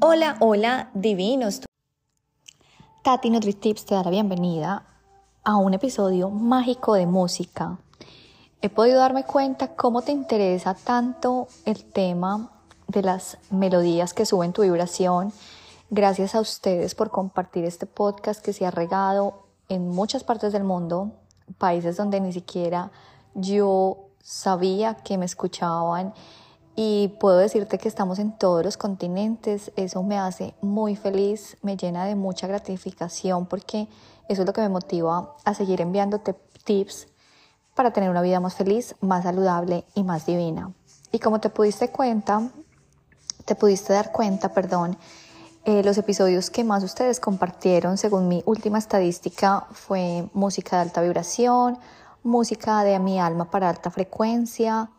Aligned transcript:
Hola, 0.00 0.36
hola, 0.38 0.90
divinos. 0.94 1.62
Tati 3.02 3.30
NutriTips 3.30 3.84
te 3.84 3.96
da 3.96 4.04
la 4.04 4.10
bienvenida 4.10 4.84
a 5.42 5.56
un 5.56 5.74
episodio 5.74 6.30
mágico 6.30 6.94
de 6.94 7.06
música. 7.06 7.78
He 8.62 8.68
podido 8.68 9.00
darme 9.00 9.24
cuenta 9.24 9.74
cómo 9.74 10.02
te 10.02 10.12
interesa 10.12 10.74
tanto 10.74 11.48
el 11.64 11.84
tema 11.84 12.48
de 12.86 13.02
las 13.02 13.38
melodías 13.50 14.14
que 14.14 14.24
suben 14.24 14.52
tu 14.52 14.62
vibración. 14.62 15.32
Gracias 15.90 16.36
a 16.36 16.40
ustedes 16.40 16.94
por 16.94 17.10
compartir 17.10 17.64
este 17.64 17.86
podcast 17.86 18.40
que 18.40 18.52
se 18.52 18.66
ha 18.66 18.70
regado 18.70 19.46
en 19.68 19.88
muchas 19.88 20.22
partes 20.22 20.52
del 20.52 20.62
mundo, 20.62 21.10
países 21.58 21.96
donde 21.96 22.20
ni 22.20 22.32
siquiera 22.32 22.92
yo 23.34 24.10
sabía 24.22 24.94
que 24.94 25.18
me 25.18 25.24
escuchaban 25.24 26.14
y 26.80 27.08
puedo 27.18 27.38
decirte 27.38 27.76
que 27.76 27.88
estamos 27.88 28.20
en 28.20 28.30
todos 28.30 28.64
los 28.64 28.76
continentes. 28.76 29.72
Eso 29.74 30.04
me 30.04 30.16
hace 30.16 30.54
muy 30.60 30.94
feliz, 30.94 31.56
me 31.60 31.76
llena 31.76 32.04
de 32.04 32.14
mucha 32.14 32.46
gratificación 32.46 33.46
porque 33.46 33.88
eso 34.28 34.42
es 34.42 34.46
lo 34.46 34.52
que 34.52 34.60
me 34.60 34.68
motiva 34.68 35.34
a 35.44 35.54
seguir 35.54 35.80
enviándote 35.80 36.36
tips 36.62 37.08
para 37.74 37.92
tener 37.92 38.10
una 38.10 38.22
vida 38.22 38.38
más 38.38 38.54
feliz, 38.54 38.94
más 39.00 39.24
saludable 39.24 39.86
y 39.96 40.04
más 40.04 40.24
divina. 40.24 40.72
Y 41.10 41.18
como 41.18 41.40
te 41.40 41.50
pudiste 41.50 41.90
cuenta, 41.90 42.48
te 43.44 43.56
pudiste 43.56 43.92
dar 43.92 44.12
cuenta, 44.12 44.52
perdón, 44.52 44.96
eh, 45.64 45.82
los 45.82 45.98
episodios 45.98 46.48
que 46.48 46.62
más 46.62 46.84
ustedes 46.84 47.18
compartieron, 47.18 47.98
según 47.98 48.28
mi 48.28 48.44
última 48.46 48.78
estadística, 48.78 49.66
fue 49.72 50.30
música 50.32 50.76
de 50.76 50.82
alta 50.82 51.02
vibración, 51.02 51.76
música 52.22 52.84
de 52.84 53.00
mi 53.00 53.18
alma 53.18 53.50
para 53.50 53.68
alta 53.68 53.90
frecuencia, 53.90 54.92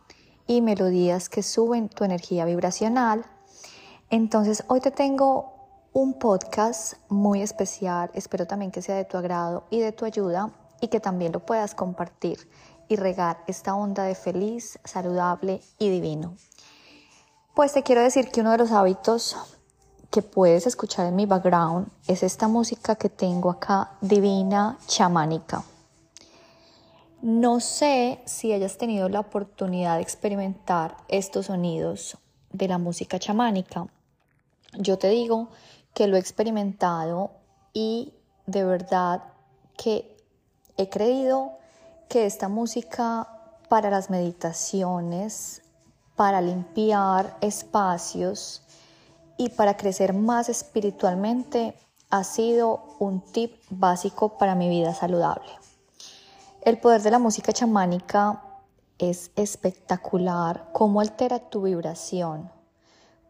y 0.49 0.61
melodías 0.61 1.29
que 1.29 1.43
suben 1.43 1.89
tu 1.89 2.03
energía 2.03 2.43
vibracional. 2.43 3.23
Entonces 4.09 4.63
hoy 4.67 4.81
te 4.81 4.89
tengo 4.89 5.53
un 5.93 6.17
podcast 6.17 6.95
muy 7.07 7.43
especial, 7.43 8.09
espero 8.15 8.47
también 8.47 8.71
que 8.71 8.81
sea 8.81 8.95
de 8.95 9.05
tu 9.05 9.15
agrado 9.15 9.65
y 9.69 9.79
de 9.79 9.91
tu 9.91 10.05
ayuda 10.05 10.49
y 10.81 10.87
que 10.87 10.99
también 10.99 11.33
lo 11.33 11.45
puedas 11.45 11.75
compartir 11.75 12.49
y 12.87 12.95
regar 12.95 13.43
esta 13.45 13.75
onda 13.75 14.05
de 14.05 14.15
feliz, 14.15 14.79
saludable 14.83 15.61
y 15.77 15.89
divino. 15.91 16.33
Pues 17.53 17.73
te 17.73 17.83
quiero 17.83 18.01
decir 18.01 18.31
que 18.31 18.41
uno 18.41 18.49
de 18.49 18.57
los 18.57 18.71
hábitos 18.71 19.37
que 20.09 20.23
puedes 20.23 20.65
escuchar 20.65 21.05
en 21.05 21.15
mi 21.15 21.27
background 21.27 21.91
es 22.07 22.23
esta 22.23 22.47
música 22.47 22.95
que 22.95 23.09
tengo 23.09 23.51
acá, 23.51 23.91
divina, 24.01 24.79
chamánica. 24.87 25.63
No 27.21 27.59
sé 27.59 28.21
si 28.23 28.53
hayas 28.53 28.77
tenido 28.77 29.09
la 29.09 29.19
oportunidad 29.19 29.97
de 29.97 30.03
experimentar 30.03 30.95
estos 31.09 31.47
sonidos 31.47 32.17
de 32.53 32.69
la 32.69 32.77
música 32.77 33.19
chamánica. 33.19 33.87
Yo 34.77 34.97
te 34.97 35.09
digo 35.09 35.49
que 35.93 36.07
lo 36.07 36.15
he 36.15 36.19
experimentado 36.19 37.31
y 37.73 38.13
de 38.45 38.63
verdad 38.63 39.23
que 39.75 40.15
he 40.77 40.87
creído 40.87 41.57
que 42.07 42.25
esta 42.25 42.47
música 42.47 43.27
para 43.67 43.89
las 43.89 44.09
meditaciones, 44.09 45.61
para 46.15 46.39
limpiar 46.39 47.35
espacios 47.41 48.61
y 49.35 49.49
para 49.49 49.75
crecer 49.75 50.13
más 50.13 50.47
espiritualmente 50.47 51.73
ha 52.11 52.23
sido 52.23 52.95
un 52.99 53.19
tip 53.19 53.55
básico 53.69 54.37
para 54.37 54.55
mi 54.55 54.69
vida 54.69 54.93
saludable. 54.93 55.68
El 56.61 56.77
poder 56.77 57.01
de 57.01 57.11
la 57.11 57.19
música 57.19 57.53
chamánica 57.53 58.43
es 58.97 59.31
espectacular, 59.37 60.69
cómo 60.73 60.99
altera 60.99 61.39
tu 61.39 61.61
vibración, 61.61 62.51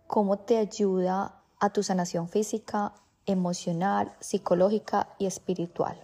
cómo 0.08 0.40
te 0.40 0.58
ayuda 0.58 1.36
a 1.60 1.70
tu 1.70 1.84
sanación 1.84 2.28
física, 2.28 2.94
emocional, 3.28 4.12
psicológica 4.20 5.10
y 5.20 5.28
espiritual. 5.28 5.96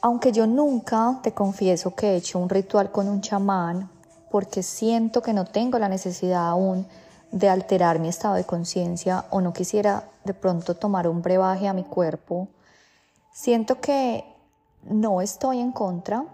Aunque 0.00 0.30
yo 0.30 0.46
nunca 0.46 1.18
te 1.24 1.34
confieso 1.34 1.96
que 1.96 2.12
he 2.12 2.16
hecho 2.16 2.38
un 2.38 2.48
ritual 2.48 2.92
con 2.92 3.08
un 3.08 3.20
chamán, 3.20 3.90
porque 4.30 4.62
siento 4.62 5.20
que 5.20 5.32
no 5.32 5.46
tengo 5.46 5.80
la 5.80 5.88
necesidad 5.88 6.48
aún 6.48 6.86
de 7.32 7.48
alterar 7.48 7.98
mi 7.98 8.08
estado 8.08 8.36
de 8.36 8.44
conciencia 8.44 9.24
o 9.30 9.40
no 9.40 9.52
quisiera 9.52 10.08
de 10.24 10.32
pronto 10.32 10.76
tomar 10.76 11.08
un 11.08 11.22
brebaje 11.22 11.66
a 11.66 11.72
mi 11.72 11.82
cuerpo, 11.82 12.46
siento 13.32 13.80
que 13.80 14.24
no 14.82 15.20
estoy 15.20 15.60
en 15.60 15.72
contra. 15.72 16.26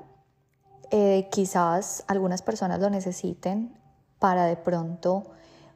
Eh, 0.90 1.28
quizás 1.30 2.04
algunas 2.06 2.42
personas 2.42 2.80
lo 2.80 2.90
necesiten 2.90 3.76
para 4.18 4.44
de 4.44 4.56
pronto 4.56 5.24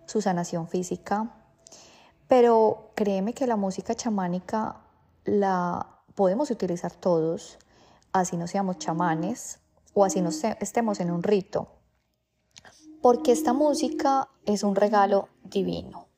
su 0.07 0.21
sanación 0.21 0.69
física, 0.69 1.31
pero 2.29 2.93
créeme 2.95 3.33
que 3.33 3.47
la 3.47 3.57
música 3.57 3.95
chamánica 3.95 4.77
la 5.25 6.01
podemos 6.15 6.51
utilizar 6.51 6.93
todos, 6.93 7.59
así 8.13 8.37
no 8.37 8.47
seamos 8.47 8.79
chamanes 8.79 9.61
o 9.95 10.05
así 10.05 10.21
no 10.21 10.31
estemos 10.61 11.01
en 11.01 11.11
un 11.11 11.23
rito, 11.23 11.69
porque 13.03 13.33
esta 13.33 13.53
música 13.53 14.29
es 14.47 14.63
un 14.63 14.77
regalo 14.77 15.29
divino 15.45 16.10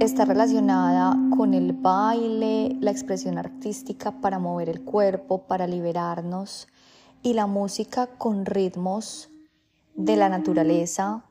está 0.00 0.24
relacionada 0.24 1.16
con 1.36 1.54
el 1.54 1.72
baile, 1.72 2.76
la 2.80 2.90
expresión 2.90 3.38
artística 3.38 4.20
para 4.20 4.38
mover 4.38 4.68
el 4.68 4.84
cuerpo, 4.84 5.46
para 5.46 5.66
liberarnos 5.66 6.68
y 7.22 7.32
la 7.32 7.46
música 7.46 8.06
con 8.06 8.46
ritmos 8.46 9.30
de 9.94 10.16
la 10.16 10.28
naturaleza, 10.28 11.24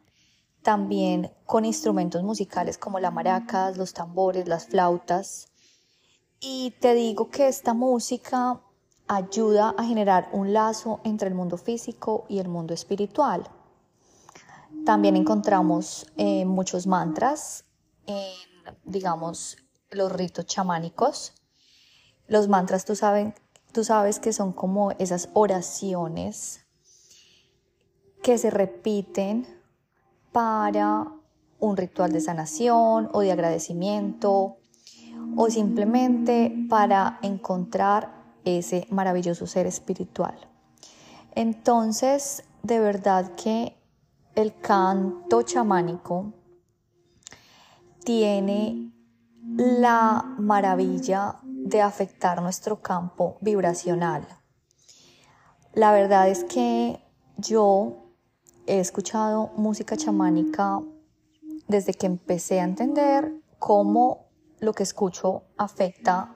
también 0.62 1.32
con 1.46 1.66
instrumentos 1.66 2.24
musicales 2.24 2.78
como 2.78 3.00
la 3.00 3.12
maracas, 3.12 3.78
los 3.78 3.94
tambores, 3.94 4.48
las 4.48 4.68
flautas. 4.68 5.48
Y 6.40 6.74
te 6.82 6.94
digo 6.94 7.30
que 7.30 7.48
esta 7.48 7.74
música 7.74 8.62
ayuda 9.08 9.76
a 9.78 9.84
generar 9.84 10.30
un 10.34 10.54
lazo 10.54 11.00
entre 11.04 11.28
el 11.28 11.36
mundo 11.36 11.58
físico 11.58 12.26
y 12.28 12.40
el 12.40 12.50
mundo 12.50 12.74
espiritual. 12.74 13.44
También 14.86 15.16
encontramos 15.16 16.08
eh, 16.18 16.46
muchos 16.46 16.88
mantras 16.88 17.66
en, 18.08 18.34
digamos, 18.84 19.58
los 19.92 20.12
ritos 20.12 20.46
chamánicos. 20.46 21.34
Los 22.28 22.48
mantras, 22.48 22.86
tú, 22.86 22.96
saben, 22.96 23.36
tú 23.72 23.84
sabes 23.84 24.20
que 24.20 24.34
son 24.34 24.54
como 24.54 24.92
esas 24.92 25.30
oraciones 25.34 26.62
que 28.22 28.38
se 28.38 28.50
repiten 28.50 29.46
para 30.32 31.12
un 31.60 31.78
ritual 31.78 32.12
de 32.12 32.22
sanación 32.22 33.10
o 33.14 33.22
de 33.22 33.32
agradecimiento 33.32 34.58
o 35.38 35.50
simplemente 35.50 36.54
para 36.70 37.20
encontrar 37.22 38.24
ese 38.46 38.88
maravilloso 38.90 39.48
ser 39.48 39.68
espiritual. 39.68 40.36
Entonces, 41.36 42.44
de 42.62 42.80
verdad 42.80 43.34
que 43.36 43.78
el 44.36 44.58
canto 44.60 45.42
chamánico 45.44 46.34
tiene 48.04 48.92
la 49.58 50.36
maravilla 50.38 51.40
de 51.44 51.82
afectar 51.82 52.42
nuestro 52.42 52.82
campo 52.82 53.38
vibracional. 53.42 54.28
La 55.74 55.92
verdad 55.92 56.30
es 56.30 56.44
que 56.44 57.00
yo 57.38 58.14
he 58.68 58.80
escuchado 58.80 59.52
música 59.56 59.98
chamánica 59.98 60.82
desde 61.68 61.94
que 61.94 62.06
empecé 62.06 62.60
a 62.60 62.64
entender 62.64 63.34
cómo 63.60 64.28
lo 64.60 64.74
que 64.74 64.84
escucho 64.84 65.44
afecta 65.58 66.36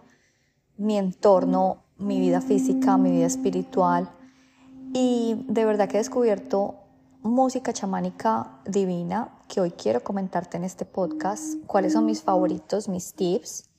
mi 0.77 0.97
entorno, 0.97 1.85
mi 1.97 2.19
vida 2.19 2.41
física, 2.41 2.97
mi 2.97 3.11
vida 3.11 3.25
espiritual. 3.25 4.11
Y 4.93 5.45
de 5.47 5.65
verdad 5.65 5.87
que 5.89 5.97
he 5.97 5.99
descubierto 5.99 6.86
música 7.27 7.73
chamánica 7.73 8.61
divina 8.65 9.37
que 9.47 9.59
hoy 9.59 9.71
quiero 9.71 10.03
comentarte 10.03 10.57
en 10.57 10.63
este 10.63 10.85
podcast, 10.85 11.55
cuáles 11.65 11.93
son 11.93 12.05
mis 12.05 12.23
favoritos, 12.23 12.87
mis 12.87 13.13
tips 13.13 13.69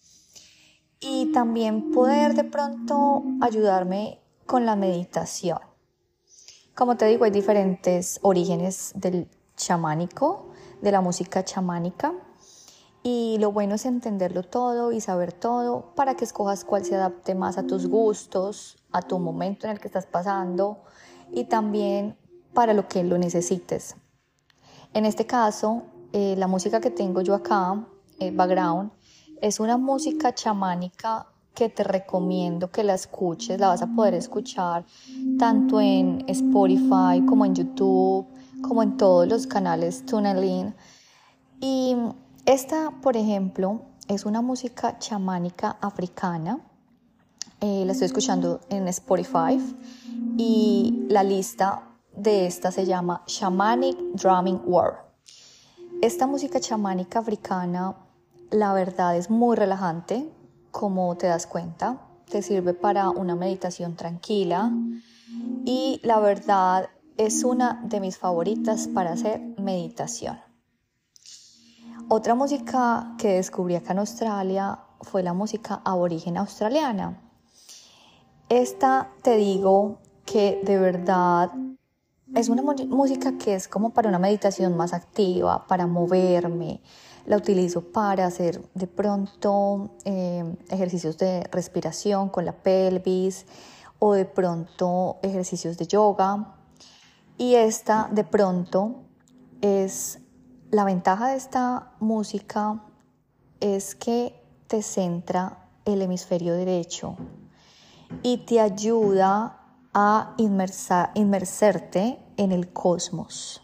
y 1.00 1.32
también 1.32 1.90
poder 1.90 2.34
de 2.34 2.44
pronto 2.44 3.24
ayudarme 3.40 4.20
con 4.46 4.66
la 4.66 4.76
meditación. 4.76 5.58
Como 6.74 6.96
te 6.96 7.06
digo, 7.06 7.24
hay 7.24 7.30
diferentes 7.30 8.20
orígenes 8.22 8.92
del 8.94 9.28
chamánico, 9.56 10.50
de 10.82 10.92
la 10.92 11.00
música 11.00 11.44
chamánica 11.44 12.14
y 13.02 13.38
lo 13.40 13.50
bueno 13.50 13.76
es 13.76 13.86
entenderlo 13.86 14.42
todo 14.42 14.92
y 14.92 15.00
saber 15.00 15.32
todo 15.32 15.94
para 15.94 16.14
que 16.14 16.24
escojas 16.24 16.64
cuál 16.64 16.84
se 16.84 16.96
adapte 16.96 17.34
más 17.34 17.56
a 17.56 17.66
tus 17.66 17.88
gustos, 17.88 18.76
a 18.92 19.02
tu 19.02 19.18
momento 19.18 19.66
en 19.66 19.72
el 19.72 19.80
que 19.80 19.88
estás 19.88 20.06
pasando 20.06 20.82
y 21.32 21.44
también 21.44 22.16
para 22.54 22.74
lo 22.74 22.88
que 22.88 23.04
lo 23.04 23.18
necesites. 23.18 23.96
En 24.94 25.04
este 25.04 25.26
caso, 25.26 25.82
eh, 26.12 26.34
la 26.36 26.46
música 26.46 26.80
que 26.80 26.90
tengo 26.90 27.20
yo 27.20 27.34
acá, 27.34 27.86
eh, 28.18 28.30
background, 28.30 28.90
es 29.40 29.60
una 29.60 29.76
música 29.76 30.34
chamánica 30.34 31.26
que 31.54 31.68
te 31.68 31.82
recomiendo 31.82 32.70
que 32.70 32.84
la 32.84 32.94
escuches, 32.94 33.58
la 33.58 33.68
vas 33.68 33.82
a 33.82 33.86
poder 33.88 34.14
escuchar 34.14 34.84
tanto 35.38 35.80
en 35.80 36.24
Spotify 36.28 37.20
como 37.26 37.44
en 37.44 37.54
YouTube, 37.54 38.26
como 38.62 38.82
en 38.82 38.96
todos 38.96 39.28
los 39.28 39.46
canales 39.46 40.06
Tunneling. 40.06 40.74
Y 41.60 41.96
Esta, 42.46 42.92
por 43.02 43.16
ejemplo, 43.16 43.82
es 44.06 44.24
una 44.24 44.40
música 44.40 44.98
chamánica 44.98 45.76
africana. 45.82 46.60
Eh, 47.60 47.82
la 47.84 47.92
estoy 47.92 48.06
escuchando 48.06 48.60
en 48.70 48.88
Spotify 48.88 49.60
y 50.38 51.06
la 51.08 51.22
lista 51.22 51.87
de 52.18 52.46
esta 52.46 52.72
se 52.72 52.84
llama 52.84 53.22
Shamanic 53.26 53.96
Drumming 54.14 54.62
World. 54.66 54.98
Esta 56.02 56.26
música 56.26 56.58
chamánica 56.58 57.20
africana, 57.20 57.94
la 58.50 58.72
verdad 58.72 59.16
es 59.16 59.30
muy 59.30 59.56
relajante, 59.56 60.28
como 60.70 61.16
te 61.16 61.28
das 61.28 61.46
cuenta. 61.46 62.00
Te 62.28 62.42
sirve 62.42 62.74
para 62.74 63.08
una 63.10 63.36
meditación 63.36 63.94
tranquila 63.94 64.72
y 65.64 66.00
la 66.02 66.18
verdad 66.18 66.90
es 67.16 67.44
una 67.44 67.80
de 67.84 68.00
mis 68.00 68.18
favoritas 68.18 68.88
para 68.88 69.12
hacer 69.12 69.40
meditación. 69.56 70.40
Otra 72.08 72.34
música 72.34 73.14
que 73.18 73.34
descubrí 73.34 73.76
acá 73.76 73.92
en 73.92 74.00
Australia 74.00 74.80
fue 75.02 75.22
la 75.22 75.34
música 75.34 75.82
aborigen 75.84 76.36
australiana. 76.36 77.20
Esta 78.48 79.10
te 79.22 79.36
digo 79.36 79.98
que 80.24 80.60
de 80.64 80.78
verdad 80.78 81.50
es 82.34 82.48
una 82.48 82.62
música 82.62 83.38
que 83.38 83.54
es 83.54 83.68
como 83.68 83.90
para 83.90 84.08
una 84.08 84.18
meditación 84.18 84.76
más 84.76 84.92
activa, 84.92 85.66
para 85.66 85.86
moverme. 85.86 86.80
La 87.26 87.36
utilizo 87.36 87.82
para 87.82 88.26
hacer 88.26 88.62
de 88.74 88.86
pronto 88.86 89.90
eh, 90.04 90.56
ejercicios 90.70 91.18
de 91.18 91.42
respiración 91.50 92.28
con 92.28 92.44
la 92.44 92.52
pelvis 92.52 93.46
o 93.98 94.14
de 94.14 94.24
pronto 94.24 95.18
ejercicios 95.22 95.76
de 95.78 95.86
yoga. 95.86 96.54
Y 97.36 97.54
esta 97.54 98.08
de 98.12 98.24
pronto 98.24 99.02
es 99.60 100.20
la 100.70 100.84
ventaja 100.84 101.28
de 101.28 101.36
esta 101.36 101.92
música 102.00 102.82
es 103.60 103.94
que 103.94 104.34
te 104.66 104.82
centra 104.82 105.66
el 105.84 106.02
hemisferio 106.02 106.54
derecho 106.54 107.16
y 108.22 108.38
te 108.38 108.60
ayuda 108.60 109.57
a 110.00 110.36
inmersarte 110.36 112.20
en 112.36 112.52
el 112.52 112.72
cosmos. 112.72 113.60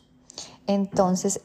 Entonces, 0.66 1.42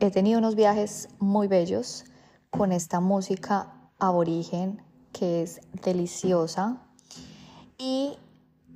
he 0.00 0.10
tenido 0.10 0.40
unos 0.40 0.56
viajes 0.56 1.10
muy 1.20 1.46
bellos 1.46 2.04
con 2.50 2.72
esta 2.72 2.98
música 2.98 3.72
aborigen 4.00 4.82
que 5.12 5.44
es 5.44 5.60
deliciosa 5.84 6.78
y 7.78 8.18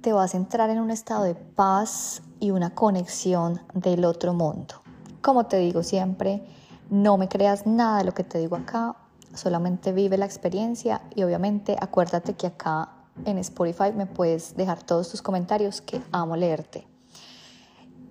te 0.03 0.13
vas 0.13 0.35
a 0.35 0.37
entrar 0.37 0.71
en 0.71 0.79
un 0.79 0.93
estado 0.93 1.25
de 1.25 1.35
paz 1.35 2.23
y 2.39 2.53
una 2.53 2.77
conexión 2.77 3.61
del 3.75 4.05
otro 4.05 4.33
mundo. 4.33 4.77
Como 5.21 5.47
te 5.47 5.57
digo 5.57 5.83
siempre, 5.83 6.47
no 6.91 7.19
me 7.19 7.29
creas 7.29 7.67
nada 7.67 7.99
de 7.99 8.05
lo 8.05 8.15
que 8.15 8.23
te 8.23 8.39
digo 8.39 8.55
acá, 8.55 8.95
solamente 9.35 9.91
vive 9.91 10.17
la 10.17 10.27
experiencia 10.27 11.03
y 11.13 11.25
obviamente 11.25 11.77
acuérdate 11.81 12.35
que 12.35 12.47
acá 12.47 13.00
en 13.25 13.39
Spotify 13.39 13.93
me 13.95 14.07
puedes 14.07 14.57
dejar 14.57 14.83
todos 14.83 15.11
tus 15.11 15.23
comentarios 15.23 15.81
que 15.81 16.01
amo 16.13 16.37
leerte. 16.37 16.87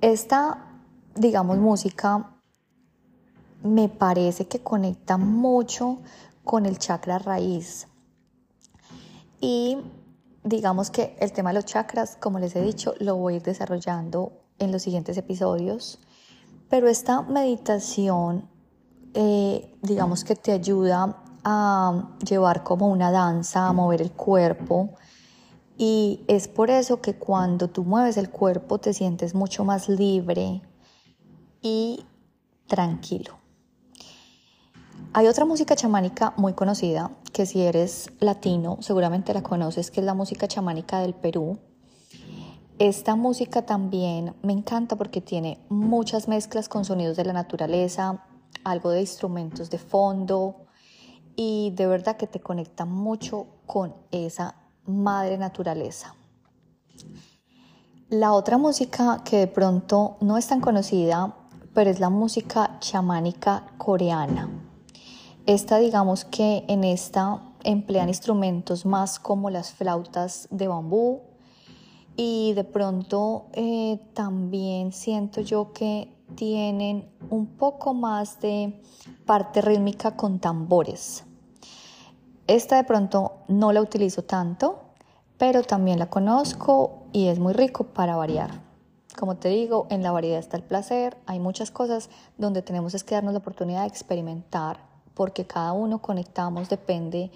Esta, 0.02 0.66
digamos, 1.16 1.58
música 1.58 2.36
me 3.64 3.90
parece 3.90 4.48
que 4.48 4.60
conecta 4.60 5.18
mucho 5.18 6.00
con 6.44 6.66
el 6.66 6.78
chakra 6.78 7.20
raíz. 7.20 7.88
Y 9.42 9.78
digamos 10.44 10.90
que 10.90 11.16
el 11.20 11.32
tema 11.32 11.50
de 11.50 11.56
los 11.56 11.66
chakras, 11.66 12.18
como 12.20 12.40
les 12.40 12.56
he 12.56 12.62
dicho, 12.62 12.94
lo 13.00 13.16
voy 13.16 13.34
a 13.34 13.38
ir 13.38 13.44
desarrollando 13.44 14.32
en 14.58 14.72
los 14.72 14.82
siguientes 14.82 15.18
episodios. 15.18 16.00
Pero 16.70 16.88
esta 16.88 17.22
meditación, 17.24 18.50
eh, 19.14 19.76
digamos 19.82 20.24
que 20.24 20.36
te 20.36 20.52
ayuda 20.52 21.24
a 21.44 22.10
llevar 22.28 22.64
como 22.64 22.88
una 22.88 23.12
danza, 23.12 23.68
a 23.68 23.74
mover 23.74 24.02
el 24.02 24.12
cuerpo. 24.12 24.92
Y 25.78 26.22
es 26.28 26.48
por 26.48 26.70
eso 26.70 27.02
que 27.02 27.16
cuando 27.16 27.70
tú 27.70 27.84
mueves 27.84 28.18
el 28.18 28.30
cuerpo 28.30 28.80
te 28.80 28.94
sientes 28.94 29.34
mucho 29.34 29.64
más 29.64 29.88
libre 29.88 30.62
y 31.62 32.06
tranquilo. 32.68 33.38
Hay 35.14 35.28
otra 35.28 35.46
música 35.46 35.76
chamánica 35.76 36.34
muy 36.38 36.54
conocida 36.54 37.12
que 37.34 37.46
si 37.46 37.62
eres 37.62 38.12
latino 38.20 38.78
seguramente 38.82 39.34
la 39.34 39.42
conoces, 39.42 39.90
que 39.90 40.02
es 40.02 40.06
la 40.06 40.14
música 40.14 40.48
chamánica 40.48 41.00
del 41.00 41.14
Perú. 41.16 41.60
Esta 42.78 43.16
música 43.16 43.66
también 43.66 44.36
me 44.44 44.54
encanta 44.54 44.96
porque 44.96 45.20
tiene 45.20 45.60
muchas 45.70 46.28
mezclas 46.28 46.70
con 46.70 46.86
sonidos 46.86 47.18
de 47.18 47.26
la 47.26 47.34
naturaleza, 47.34 48.24
algo 48.64 48.92
de 48.92 49.02
instrumentos 49.02 49.70
de 49.70 49.80
fondo 49.80 50.68
y 51.42 51.72
de 51.72 51.88
verdad 51.88 52.18
que 52.18 52.28
te 52.28 52.42
conecta 52.42 52.84
mucho 52.84 53.48
con 53.66 53.96
esa 54.12 54.56
madre 54.86 55.38
naturaleza. 55.38 56.14
La 58.10 58.34
otra 58.34 58.58
música 58.58 59.22
que 59.24 59.38
de 59.38 59.48
pronto 59.48 60.18
no 60.20 60.38
es 60.38 60.48
tan 60.48 60.60
conocida, 60.60 61.34
pero 61.74 61.90
es 61.90 62.02
la 62.02 62.10
música 62.10 62.78
chamánica 62.82 63.68
coreana. 63.78 64.50
Esta 65.46 65.78
digamos 65.78 66.26
que 66.26 66.66
en 66.68 66.84
esta 66.84 67.42
emplean 67.64 68.10
instrumentos 68.10 68.86
más 68.86 69.18
como 69.18 69.50
las 69.50 69.72
flautas 69.72 70.50
de 70.52 70.68
bambú, 70.68 71.22
y 72.18 72.52
de 72.52 72.66
pronto 72.66 73.46
eh, 73.54 73.98
también 74.14 74.92
siento 74.92 75.40
yo 75.40 75.72
que 75.72 76.14
tienen 76.36 77.10
un 77.30 77.46
poco 77.46 77.94
más 77.94 78.42
de 78.42 78.84
parte 79.26 79.62
rítmica 79.62 80.18
con 80.18 80.40
tambores. 80.40 81.24
Esta 82.50 82.78
de 82.78 82.84
pronto 82.84 83.34
no 83.48 83.72
la 83.74 83.80
utilizo 83.80 84.24
tanto, 84.24 84.80
pero 85.38 85.62
también 85.62 86.00
la 86.00 86.10
conozco 86.10 87.04
y 87.14 87.28
es 87.28 87.38
muy 87.38 87.54
rico 87.54 87.84
para 87.84 88.16
variar. 88.16 88.50
Como 89.20 89.36
te 89.36 89.50
digo, 89.50 89.86
en 89.92 90.02
la 90.02 90.12
variedad 90.12 90.40
está 90.40 90.58
el 90.58 90.64
placer, 90.64 91.16
hay 91.28 91.40
muchas 91.40 91.70
cosas 91.70 92.10
donde 92.40 92.64
tenemos 92.64 93.04
que 93.04 93.14
darnos 93.14 93.34
la 93.34 93.40
oportunidad 93.40 93.82
de 93.82 93.90
experimentar, 93.90 94.80
porque 95.14 95.46
cada 95.46 95.74
uno 95.74 96.02
conectamos, 96.02 96.70
depende 96.70 97.30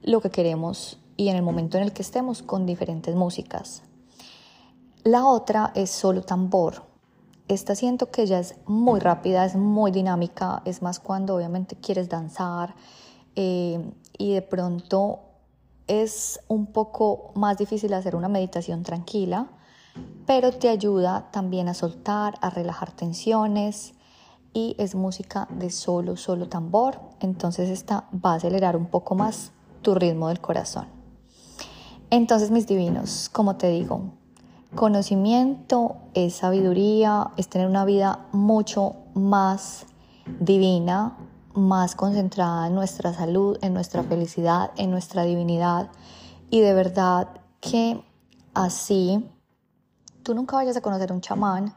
lo 0.00 0.20
que 0.20 0.30
queremos 0.30 1.00
y 1.16 1.26
en 1.26 1.34
el 1.34 1.42
momento 1.42 1.76
en 1.76 1.82
el 1.82 1.92
que 1.92 2.02
estemos 2.02 2.40
con 2.44 2.64
diferentes 2.64 3.16
músicas. 3.16 3.82
La 5.02 5.26
otra 5.26 5.72
es 5.74 5.90
solo 5.90 6.22
tambor. 6.22 6.84
Esta 7.48 7.74
siento 7.74 8.12
que 8.12 8.26
ya 8.26 8.38
es 8.38 8.54
muy 8.66 9.00
rápida, 9.00 9.44
es 9.44 9.56
muy 9.56 9.90
dinámica, 9.90 10.62
es 10.64 10.82
más 10.82 11.00
cuando 11.00 11.34
obviamente 11.34 11.74
quieres 11.74 12.08
danzar 12.08 12.76
eh, 13.36 13.92
y 14.18 14.34
de 14.34 14.42
pronto 14.42 15.20
es 15.86 16.40
un 16.48 16.66
poco 16.66 17.32
más 17.34 17.58
difícil 17.58 17.92
hacer 17.94 18.16
una 18.16 18.28
meditación 18.28 18.82
tranquila, 18.82 19.48
pero 20.26 20.52
te 20.52 20.68
ayuda 20.68 21.30
también 21.32 21.68
a 21.68 21.74
soltar, 21.74 22.34
a 22.40 22.50
relajar 22.50 22.92
tensiones 22.92 23.94
y 24.54 24.76
es 24.78 24.94
música 24.94 25.48
de 25.50 25.70
solo, 25.70 26.16
solo 26.16 26.48
tambor, 26.48 27.00
entonces 27.20 27.68
esta 27.68 28.08
va 28.12 28.32
a 28.32 28.36
acelerar 28.36 28.76
un 28.76 28.86
poco 28.86 29.14
más 29.14 29.52
tu 29.82 29.94
ritmo 29.94 30.28
del 30.28 30.40
corazón. 30.40 30.86
Entonces 32.10 32.50
mis 32.50 32.66
divinos, 32.66 33.28
como 33.30 33.56
te 33.56 33.68
digo, 33.68 34.12
Conocimiento 34.74 35.96
es 36.14 36.36
sabiduría, 36.36 37.32
es 37.36 37.48
tener 37.48 37.68
una 37.68 37.84
vida 37.84 38.20
mucho 38.32 38.96
más 39.12 39.84
divina, 40.40 41.18
más 41.54 41.94
concentrada 41.94 42.66
en 42.66 42.74
nuestra 42.74 43.12
salud, 43.12 43.58
en 43.62 43.74
nuestra 43.74 44.02
felicidad, 44.02 44.70
en 44.76 44.90
nuestra 44.90 45.24
divinidad. 45.24 45.90
Y 46.50 46.60
de 46.60 46.74
verdad 46.74 47.28
que 47.60 48.02
así 48.54 49.28
tú 50.22 50.34
nunca 50.34 50.56
vayas 50.56 50.76
a 50.76 50.80
conocer 50.80 51.12
un 51.12 51.20
chamán, 51.20 51.74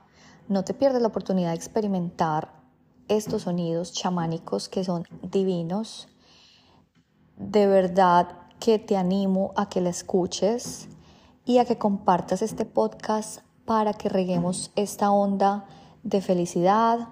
no 0.48 0.63
te 0.63 0.74
pierdas 0.74 1.01
la 1.01 1.08
oportunidad 1.08 1.50
de 1.50 1.55
experimentar 1.55 2.53
estos 3.08 3.44
sonidos 3.44 3.94
chamánicos 3.94 4.70
que 4.70 4.84
son 4.84 5.08
divinos. 5.22 6.08
De 7.38 7.67
verdad 7.67 8.27
que 8.60 8.79
te 8.79 8.98
animo 8.98 9.51
a 9.55 9.70
que 9.70 9.82
la 9.82 9.89
escuches 9.89 10.88
y 11.46 11.58
a 11.58 11.65
que 11.65 11.77
compartas 11.77 12.41
este 12.41 12.65
podcast 12.65 13.41
para 13.65 13.94
que 13.94 14.10
reguemos 14.10 14.72
esta 14.75 15.12
onda 15.12 15.65
de 16.03 16.22
felicidad, 16.22 17.10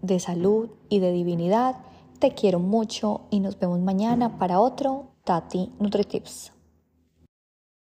de 0.00 0.18
salud 0.20 0.70
y 0.88 0.98
de 0.98 1.12
divinidad. 1.12 1.76
Te 2.22 2.34
quiero 2.34 2.60
mucho 2.60 3.22
y 3.30 3.40
nos 3.40 3.58
vemos 3.58 3.80
mañana 3.80 4.38
para 4.38 4.60
otro 4.60 5.16
Tati 5.24 5.72
NutriTips. 5.80 6.52